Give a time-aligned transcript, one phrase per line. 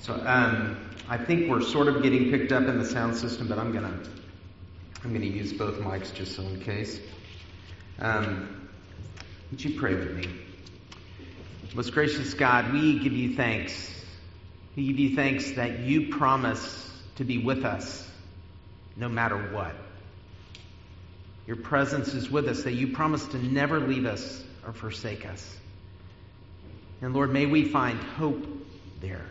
[0.00, 0.76] So um,
[1.08, 3.98] I think we're sort of getting picked up in the sound system, but I'm gonna
[5.04, 7.00] I'm gonna use both mics just so in case.
[7.98, 8.68] Um,
[9.50, 10.28] would you pray with me?
[11.74, 13.94] Most gracious God, we give you thanks.
[14.76, 18.08] We give you thanks that you promise to be with us
[18.96, 19.74] no matter what.
[21.46, 25.56] Your presence is with us, that you promise to never leave us or forsake us.
[27.00, 28.44] And Lord, may we find hope
[29.00, 29.24] there.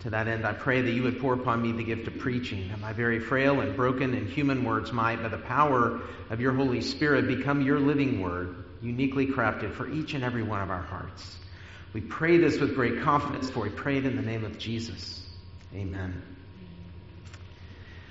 [0.00, 2.68] To that end, I pray that you would pour upon me the gift of preaching,
[2.68, 6.00] that my very frail and broken and human words might, by the power
[6.30, 10.62] of your Holy Spirit, become your living word, uniquely crafted for each and every one
[10.62, 11.36] of our hearts.
[11.92, 15.22] We pray this with great confidence, for we pray it in the name of Jesus.
[15.74, 16.22] Amen.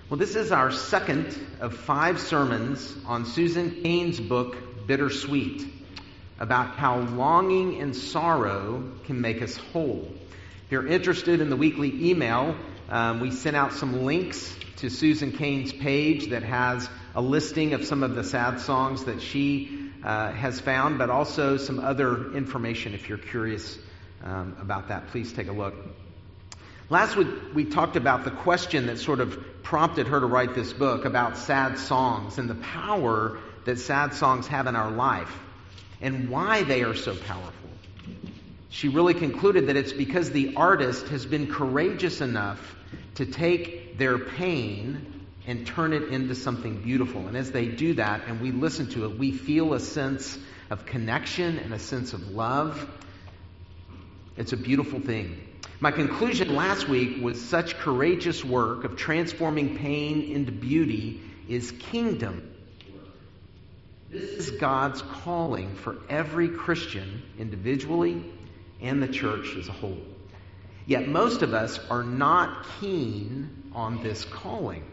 [0.10, 5.68] Well, this is our second of five sermons on Susan Cain's book, Bittersweet,
[6.40, 10.12] about how longing and sorrow can make us whole.
[10.70, 12.56] If you're interested in the weekly email,
[12.90, 17.86] um, we sent out some links to Susan Cain's page that has a listing of
[17.86, 22.94] some of the sad songs that she uh, has found, but also some other information
[22.94, 23.80] if you're curious
[24.24, 25.08] um, about that.
[25.08, 25.74] Please take a look.
[26.92, 30.72] Last week, we talked about the question that sort of prompted her to write this
[30.72, 35.36] book about sad songs and the power that sad songs have in our life
[36.00, 37.69] and why they are so powerful
[38.70, 42.76] she really concluded that it's because the artist has been courageous enough
[43.16, 47.28] to take their pain and turn it into something beautiful.
[47.28, 50.38] And as they do that and we listen to it, we feel a sense
[50.70, 52.88] of connection and a sense of love.
[54.38, 55.42] It's a beautiful thing.
[55.80, 62.54] My conclusion last week was such courageous work of transforming pain into beauty is kingdom.
[64.12, 68.24] This is God's calling for every Christian individually
[68.82, 70.02] and the church as a whole.
[70.86, 74.84] Yet most of us are not keen on this calling.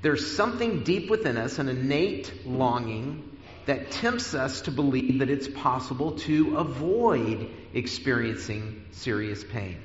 [0.00, 3.36] There's something deep within us, an innate longing
[3.66, 9.78] that tempts us to believe that it's possible to avoid experiencing serious pain.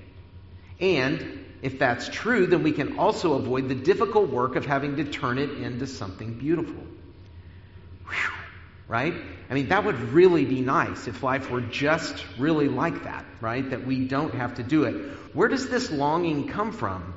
[0.79, 5.06] And if that's true, then we can also avoid the difficult work of having to
[5.06, 6.83] turn it into something beautiful.
[8.07, 8.33] Whew,
[8.88, 9.13] right?
[9.50, 13.70] I mean, that would really be nice if life were just really like that, right?
[13.70, 14.96] That we don't have to do it.
[15.34, 17.14] Where does this longing come from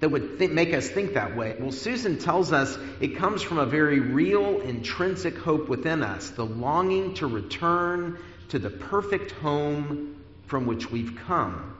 [0.00, 1.56] that would th- make us think that way?
[1.58, 6.44] Well, Susan tells us it comes from a very real, intrinsic hope within us the
[6.44, 8.18] longing to return
[8.50, 11.76] to the perfect home from which we've come.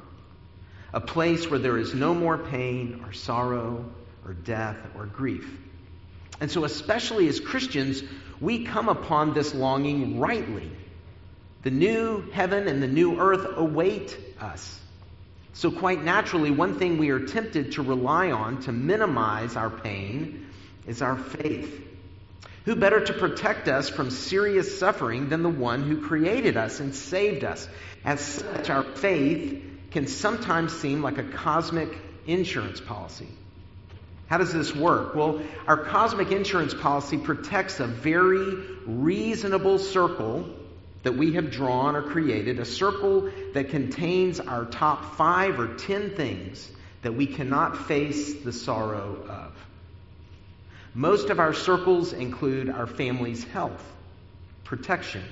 [0.92, 3.84] A place where there is no more pain or sorrow
[4.24, 5.48] or death or grief.
[6.40, 8.02] And so, especially as Christians,
[8.40, 10.70] we come upon this longing rightly.
[11.62, 14.80] The new heaven and the new earth await us.
[15.54, 20.46] So, quite naturally, one thing we are tempted to rely on to minimize our pain
[20.86, 21.82] is our faith.
[22.66, 26.94] Who better to protect us from serious suffering than the one who created us and
[26.94, 27.66] saved us?
[28.04, 33.28] As such, our faith can sometimes seem like a cosmic insurance policy.
[34.28, 35.14] How does this work?
[35.14, 38.54] Well, our cosmic insurance policy protects a very
[38.86, 40.48] reasonable circle
[41.04, 46.10] that we have drawn or created, a circle that contains our top five or ten
[46.10, 46.68] things
[47.02, 49.52] that we cannot face the sorrow of.
[50.94, 53.84] Most of our circles include our family's health,
[54.64, 55.22] protection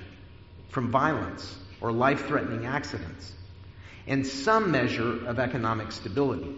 [0.69, 3.33] from violence or life threatening accidents,
[4.06, 6.54] and some measure of economic stability.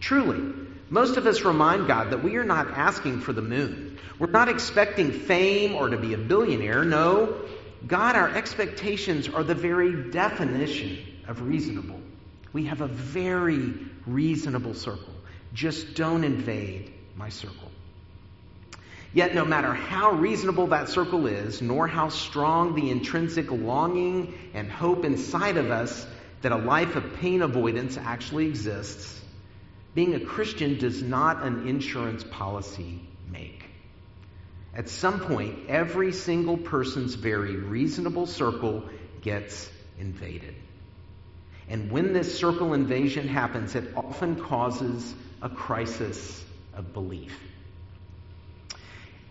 [0.00, 0.52] Truly,
[0.90, 3.98] most of us remind God that we are not asking for the moon.
[4.18, 6.84] We're not expecting fame or to be a billionaire.
[6.84, 7.42] No,
[7.86, 12.00] God, our expectations are the very definition of reasonable.
[12.52, 13.74] We have a very
[14.06, 15.14] reasonable circle.
[15.52, 17.70] Just don't invade my circle.
[19.12, 24.70] Yet, no matter how reasonable that circle is, nor how strong the intrinsic longing and
[24.70, 26.06] hope inside of us
[26.42, 29.20] that a life of pain avoidance actually exists,
[29.98, 33.00] being a Christian does not an insurance policy
[33.32, 33.64] make.
[34.72, 38.84] At some point, every single person's very reasonable circle
[39.22, 39.68] gets
[39.98, 40.54] invaded.
[41.68, 45.12] And when this circle invasion happens, it often causes
[45.42, 46.44] a crisis
[46.74, 47.36] of belief.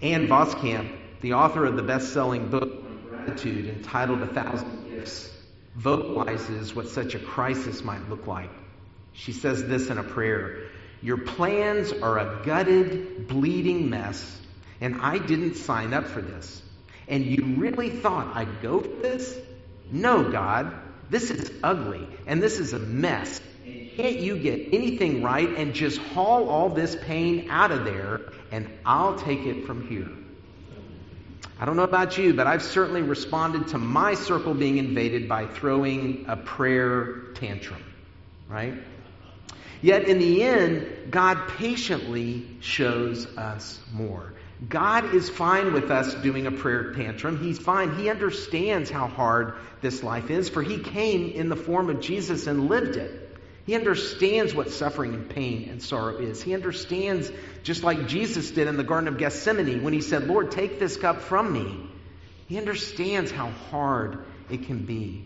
[0.01, 5.31] Ann Voskamp, the author of the best selling book, Gratitude, entitled A Thousand Gifts,
[5.75, 8.51] vocalizes what such a crisis might look like.
[9.17, 10.59] She says this in a prayer
[11.01, 14.39] Your plans are a gutted, bleeding mess,
[14.79, 16.61] and I didn't sign up for this.
[17.07, 19.37] And you really thought I'd go for this?
[19.91, 20.73] No, God,
[21.09, 23.41] This is ugly, and this is a mess.
[23.95, 28.21] Can't you get anything right and just haul all this pain out of there,
[28.51, 30.09] and I'll take it from here?
[31.59, 35.47] I don't know about you, but I've certainly responded to my circle being invaded by
[35.47, 37.83] throwing a prayer tantrum,
[38.47, 38.75] right?
[39.81, 44.33] Yet in the end, God patiently shows us more.
[44.67, 47.37] God is fine with us doing a prayer tantrum.
[47.39, 47.95] He's fine.
[47.95, 52.47] He understands how hard this life is, for He came in the form of Jesus
[52.47, 53.23] and lived it.
[53.67, 56.41] He understands what suffering and pain and sorrow is.
[56.41, 57.29] He understands,
[57.63, 60.97] just like Jesus did in the Garden of Gethsemane when He said, Lord, take this
[60.97, 61.87] cup from me.
[62.47, 65.25] He understands how hard it can be.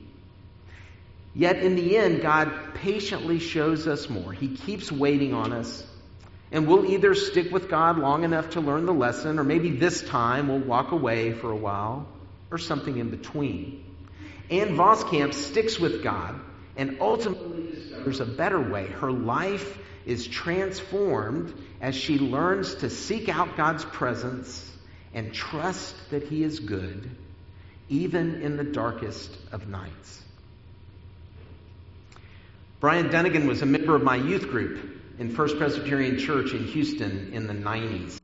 [1.33, 4.33] Yet in the end, God patiently shows us more.
[4.33, 5.85] He keeps waiting on us.
[6.51, 10.01] And we'll either stick with God long enough to learn the lesson, or maybe this
[10.01, 12.07] time we'll walk away for a while,
[12.49, 13.85] or something in between.
[14.49, 16.37] Ann Voskamp sticks with God
[16.75, 18.87] and ultimately discovers a better way.
[18.87, 24.69] Her life is transformed as she learns to seek out God's presence
[25.13, 27.09] and trust that He is good,
[27.87, 30.20] even in the darkest of nights.
[32.81, 34.79] Bryan Dunagan was a member of my youth group
[35.19, 38.19] in First Presbyterian Church in Houston in the 90s.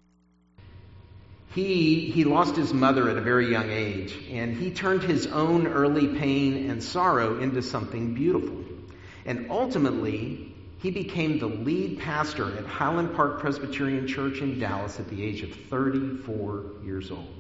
[1.54, 5.68] He, he lost his mother at a very young age, and he turned his own
[5.68, 8.64] early pain and sorrow into something beautiful.
[9.28, 15.08] And ultimately, he became the lead pastor at Highland Park Presbyterian Church in Dallas at
[15.08, 17.32] the age of 34 years old.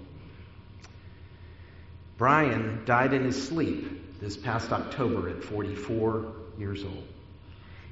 [2.19, 7.07] Bryan died in his sleep this past October at 44 years old.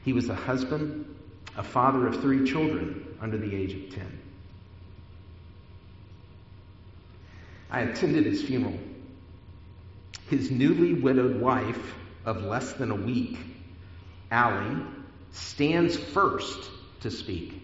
[0.03, 1.15] He was a husband,
[1.57, 4.19] a father of three children under the age of 10.
[7.71, 8.77] I attended his funeral.
[10.29, 11.95] His newly widowed wife
[12.25, 13.37] of less than a week,
[14.31, 14.81] Allie,
[15.31, 16.69] stands first
[17.01, 17.61] to speak,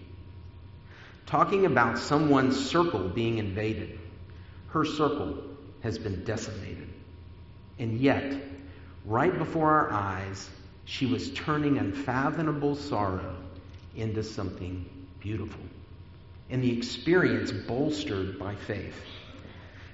[1.25, 3.99] talking about someone's circle being invaded.
[4.67, 5.43] Her circle
[5.81, 6.89] has been decimated.
[7.79, 8.35] And yet,
[9.05, 10.49] right before our eyes,
[10.85, 13.35] she was turning unfathomable sorrow
[13.95, 14.85] into something
[15.19, 15.61] beautiful.
[16.49, 18.95] And the experience bolstered by faith.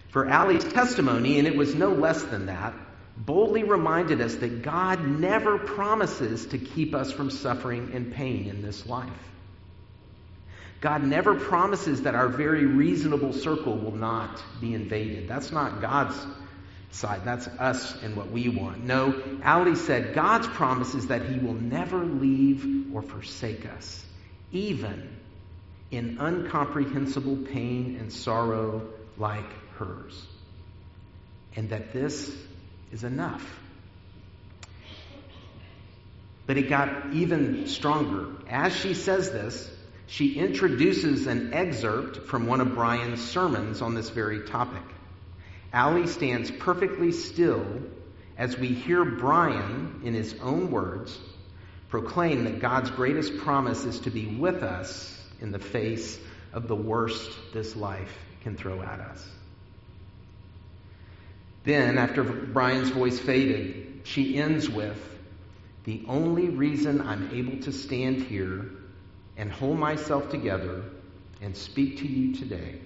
[0.09, 2.73] For Allie's testimony, and it was no less than that,
[3.17, 8.61] boldly reminded us that God never promises to keep us from suffering and pain in
[8.61, 9.09] this life.
[10.79, 15.27] God never promises that our very reasonable circle will not be invaded.
[15.27, 16.15] That's not God's
[16.91, 17.21] side.
[17.25, 18.83] That's us and what we want.
[18.83, 24.05] No, Allie said God's promise is that He will never leave or forsake us,
[24.51, 25.15] even
[25.91, 28.87] in incomprehensible pain and sorrow
[29.17, 30.25] like hers.
[31.55, 32.35] And that this
[32.91, 33.59] is enough.
[36.45, 38.27] But it got even stronger.
[38.49, 39.69] As she says this,
[40.07, 44.83] she introduces an excerpt from one of Bryan's sermons on this very topic.
[45.77, 47.63] Allie stands perfectly still
[48.35, 51.15] as we hear Bryan, in his own words,
[51.89, 56.19] proclaim that God's greatest promise is to be with us in the face
[56.51, 59.23] of the worst this life can throw at us.
[61.63, 64.99] Then, after Bryan's voice faded, she ends with
[65.83, 68.71] The only reason I'm able to stand here
[69.37, 70.85] and hold myself together
[71.39, 72.79] and speak to you today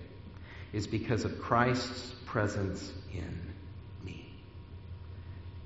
[0.74, 3.42] is because of Christ's presence in
[4.06, 4.26] me.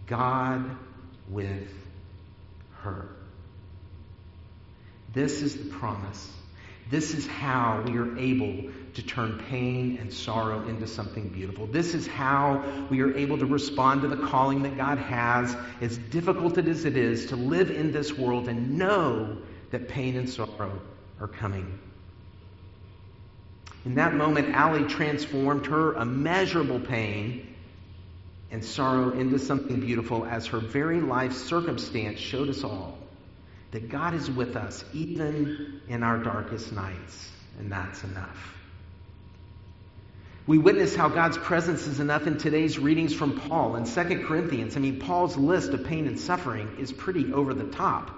[0.07, 0.75] God
[1.29, 1.69] with
[2.81, 3.07] her.
[5.13, 6.27] This is the promise.
[6.89, 11.67] This is how we are able to turn pain and sorrow into something beautiful.
[11.67, 16.00] This is how we are able to respond to the calling that God has, as
[16.00, 19.38] difficult as it is to live in this world and know
[19.69, 20.81] that pain and sorrow
[21.19, 21.79] are coming.
[23.85, 27.55] In that moment, Allie transformed her immeasurable pain
[28.49, 32.97] and sorrow into something beautiful as her very life circumstance showed us all
[33.71, 38.53] that God is with us even in our darkest nights, and that's enough.
[40.47, 44.77] We witness how God's presence is enough in today's readings from Paul in 2 Corinthians.
[44.77, 48.11] I mean, Paul's list of pain and suffering is pretty over the top.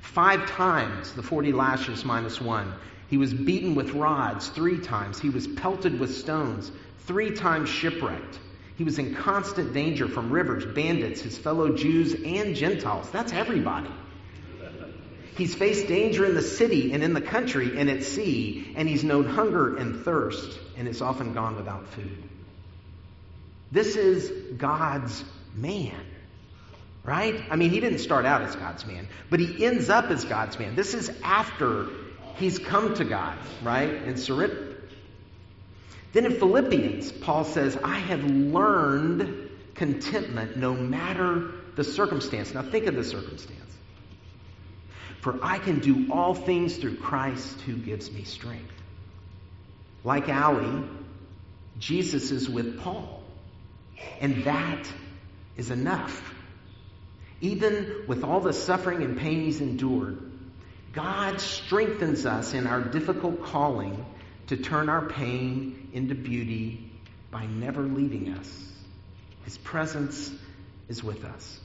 [0.00, 2.72] Five times the 40 lashes minus one.
[3.12, 5.20] He was beaten with rods three times.
[5.20, 8.40] He was pelted with stones, three times shipwrecked.
[8.78, 13.10] He was in constant danger from rivers, bandits, his fellow Jews, and Gentiles.
[13.10, 13.90] That's everybody.
[15.36, 19.04] He's faced danger in the city and in the country and at sea, and he's
[19.04, 22.16] known hunger and thirst and is often gone without food.
[23.70, 25.22] This is God's
[25.54, 26.00] man.
[27.04, 27.42] right?
[27.50, 30.58] I mean, he didn't start out as God's man, but he ends up as God's
[30.58, 30.76] man.
[30.76, 31.90] This is after
[32.36, 33.90] he's come to God, right?
[33.90, 34.90] And surrendered.
[36.12, 42.52] Then in Philippians, Paul says, I have learned contentment no matter the circumstance.
[42.52, 43.58] Now think of the circumstance.
[45.20, 48.74] For I can do all things through Christ who gives me strength.
[50.04, 50.84] Like Allie,
[51.78, 53.22] Jesus is with Paul.
[54.20, 54.86] And that
[55.56, 56.34] is enough.
[57.40, 60.31] Even with all the suffering and pain he's endured,
[60.92, 64.04] God strengthens us in our difficult calling
[64.48, 66.90] to turn our pain into beauty
[67.30, 68.72] by never leaving us.
[69.44, 70.30] His presence
[70.88, 71.60] is with us.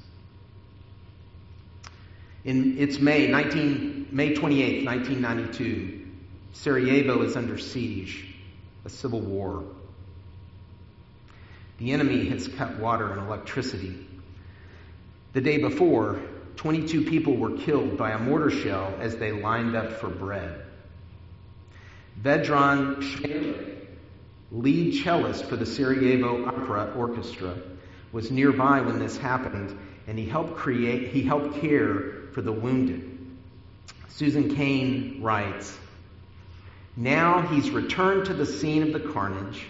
[2.46, 6.06] In, it's May 19, May 28, 1992.
[6.54, 8.26] Sarajevo is under siege,
[8.86, 9.66] a civil war.
[11.80, 14.08] The enemy has cut water and electricity.
[15.34, 16.20] The day before,
[16.58, 20.64] 22 people were killed by a mortar shell as they lined up for bread.
[22.20, 23.86] Vedran Shmele,
[24.52, 27.56] lead cellist for the Sarajevo Opera Orchestra,
[28.12, 33.18] was nearby when this happened, and he helped create, he helped care for the wounded.
[34.10, 35.78] Susan Cain writes,
[36.96, 39.64] Now he's returned to the scene of the carnage,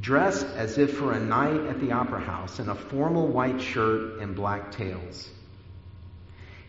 [0.00, 4.18] dressed as if for a night at the opera house in a formal white shirt
[4.18, 5.30] and black tails.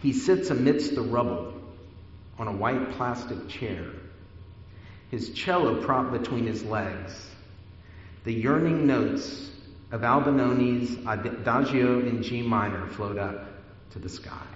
[0.04, 1.54] He sits amidst the rubble
[2.38, 3.86] on a white plastic chair
[5.14, 7.30] his cello propped between his legs.
[8.24, 9.52] The yearning notes
[9.92, 13.48] of Albinoni's Adagio in G minor float up
[13.92, 14.53] to the sky.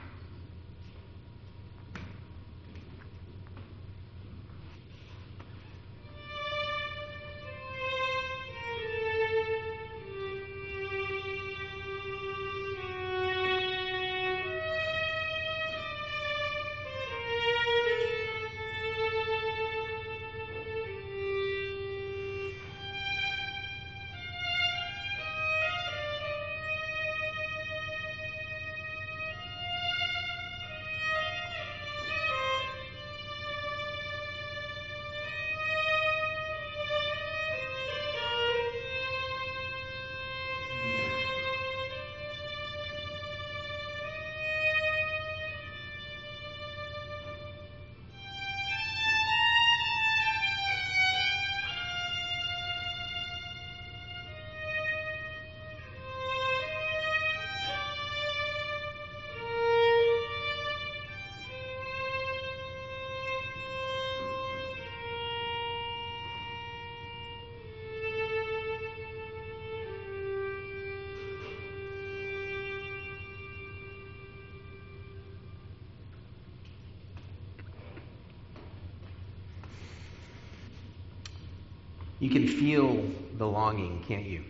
[82.19, 83.05] You can feel
[83.37, 84.43] the longing, can't you?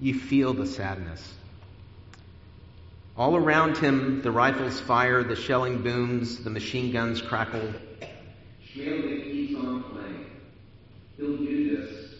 [0.00, 1.34] You feel the sadness.
[3.16, 7.74] All around him, the rifles fire, the shelling booms, the machine guns crackle.
[8.74, 10.26] Shmele keeps on playing.
[11.18, 12.14] He'll do this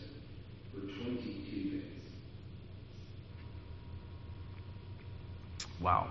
[0.74, 1.82] for 22 days.
[5.80, 6.08] Wow.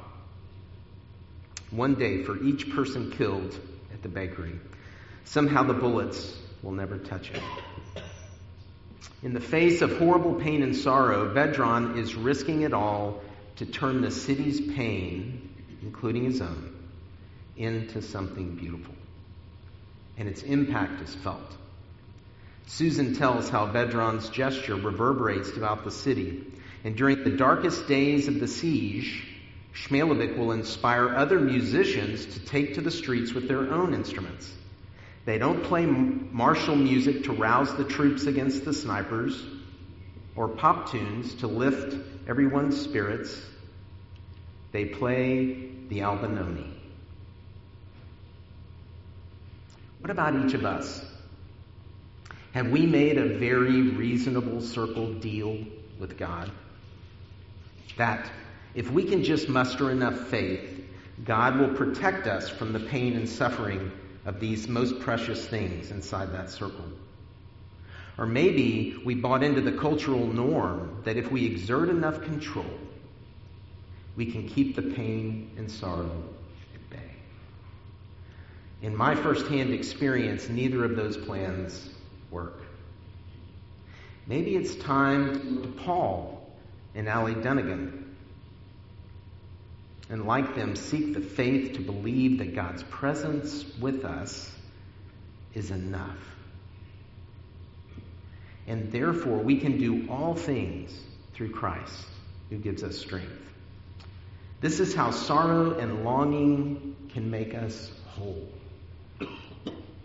[1.69, 3.59] One day for each person killed
[3.93, 4.59] at the bakery.
[5.25, 7.43] Somehow the bullets will never touch him.
[9.21, 13.21] In the face of horrible pain and sorrow, Vedran is risking it all
[13.57, 15.49] to turn the city's pain,
[15.81, 16.73] including his own,
[17.57, 18.95] into something beautiful.
[20.17, 21.57] And its impact is felt.
[22.67, 26.45] Susan tells how Vedran's gesture reverberates throughout the city.
[26.83, 29.27] And during the darkest days of the siege,
[29.73, 34.53] Smailović will inspire other musicians to take to the streets with their own instruments.
[35.29, 39.39] They don't play martial music to rouse the troops against the snipers
[40.35, 41.95] or pop tunes to lift
[42.27, 43.39] everyone's spirits.
[44.71, 46.73] They play the Albinoni.
[49.99, 51.05] What about each of us?
[52.53, 55.63] Have we made a very reasonable circle deal
[55.99, 56.49] with God?
[57.97, 58.31] That
[58.73, 60.89] if we can just muster enough faith,
[61.23, 63.91] God will protect us from the pain and suffering
[64.29, 66.85] of these most precious things inside that circle.
[68.15, 72.69] Or maybe we bought into the cultural norm that if we exert enough control,
[74.15, 76.23] we can keep the pain and sorrow
[76.75, 77.11] at bay.
[78.83, 81.89] In my firsthand experience, neither of those plans
[82.29, 82.61] work.
[84.27, 86.47] Maybe it's time to Paul
[86.93, 87.98] and Allie Dunagan.
[90.09, 94.51] And like them, seek the faith to believe that God's presence with us
[95.53, 96.17] is enough.
[98.67, 100.99] And therefore, we can do all things
[101.33, 102.05] through Christ
[102.49, 103.31] who gives us strength.
[104.61, 108.49] This is how sorrow and longing can make us whole.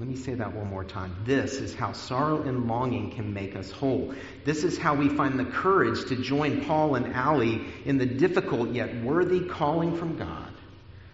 [0.05, 1.17] Let me say that one more time.
[1.25, 4.13] This is how sorrow and longing can make us whole.
[4.45, 8.73] This is how we find the courage to join Paul and Allie in the difficult
[8.73, 10.53] yet worthy calling from God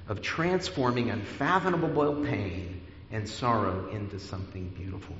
[0.08, 2.80] of transforming unfathomable pain
[3.12, 5.14] and sorrow into something beautiful.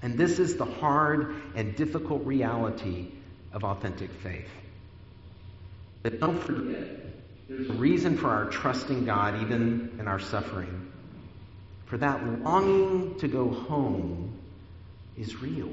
[0.00, 3.08] And this is the hard and difficult reality
[3.52, 4.48] of authentic faith.
[6.02, 6.88] But don't forget,
[7.46, 10.92] there's a reason for our trusting God even in our suffering
[11.88, 14.38] for that longing to go home
[15.16, 15.72] is real.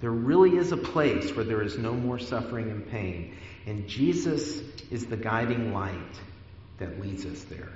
[0.00, 3.36] There really is a place where there is no more suffering and pain.
[3.66, 6.20] And Jesus is the guiding light
[6.78, 7.68] that leads us there.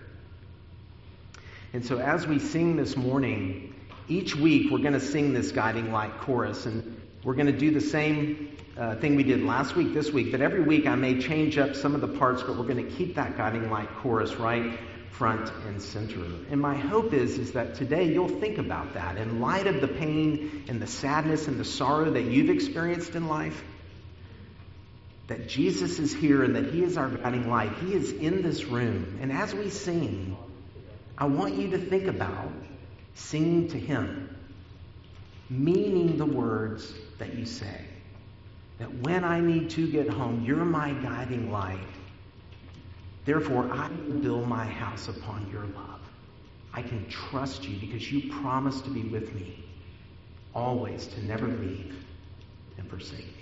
[1.73, 3.75] And so as we sing this morning,
[4.07, 6.67] each week we're going to sing this guiding light chorus.
[6.67, 10.31] And we're going to do the same uh, thing we did last week, this week.
[10.31, 12.91] But every week I may change up some of the parts, but we're going to
[12.97, 14.79] keep that guiding light chorus right
[15.13, 16.25] front and center.
[16.51, 19.89] And my hope is, is that today you'll think about that in light of the
[19.89, 23.63] pain and the sadness and the sorrow that you've experienced in life.
[25.29, 27.73] That Jesus is here and that He is our guiding light.
[27.75, 29.19] He is in this room.
[29.21, 30.37] And as we sing,
[31.17, 32.51] I want you to think about
[33.15, 34.35] singing to Him,
[35.51, 37.81] meaning the words that you say.
[38.79, 41.79] That when I need to get home, you're my guiding light.
[43.25, 46.01] Therefore, I will build my house upon your love.
[46.75, 49.65] I can trust you because you promised to be with me
[50.55, 52.05] always, to never leave
[52.79, 53.42] and forsake me.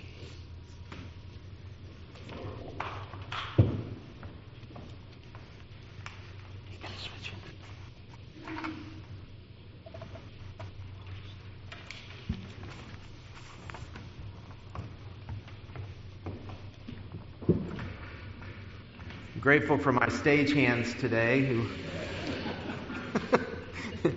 [19.41, 21.67] Grateful for my stage hands today who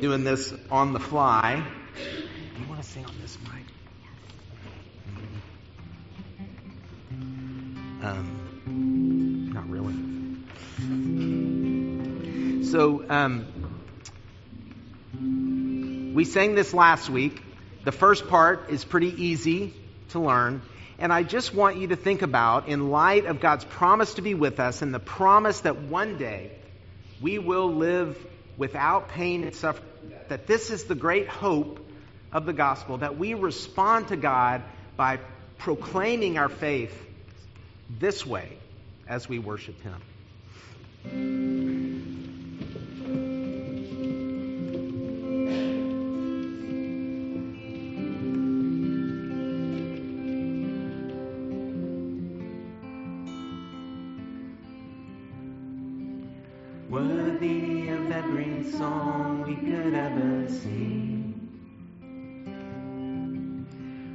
[0.00, 1.64] doing this on the fly.
[1.94, 3.64] Do you want to sing on this mic?
[8.02, 9.94] Um, not really.
[12.64, 13.46] So, um,
[16.14, 17.40] we sang this last week.
[17.84, 19.74] The first part is pretty easy
[20.08, 20.62] to learn.
[20.98, 24.34] And I just want you to think about, in light of God's promise to be
[24.34, 26.50] with us and the promise that one day
[27.20, 28.18] we will live
[28.56, 29.86] without pain and suffering,
[30.28, 31.78] that this is the great hope
[32.32, 34.62] of the gospel, that we respond to God
[34.96, 35.20] by
[35.58, 37.06] proclaiming our faith
[37.88, 38.58] this way
[39.06, 41.67] as we worship Him.
[59.48, 61.34] we could ever see.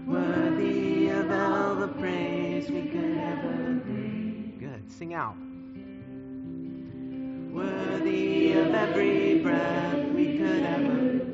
[0.06, 4.54] Worthy of all the praise we could ever be.
[4.60, 4.92] Good.
[4.92, 5.36] Sing out.
[7.52, 11.33] Worthy of every breath we could ever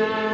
[0.00, 0.29] night.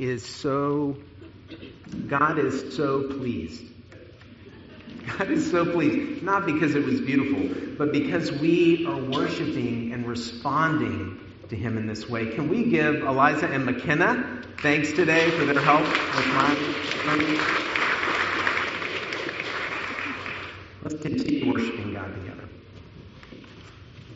[0.00, 0.96] Is so
[2.08, 3.64] God is so pleased.
[5.18, 10.06] God is so pleased, not because it was beautiful, but because we are worshiping and
[10.06, 12.26] responding to Him in this way.
[12.34, 17.66] Can we give Eliza and McKenna thanks today for their help with my